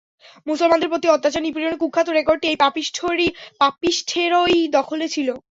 [0.47, 2.57] মুসলমানদের প্রতি অত্যাচার নিপীড়নের কুখ্যাত রেকর্ডটি এই
[3.61, 5.27] পাপীষ্ঠেরই দখলে ছিল।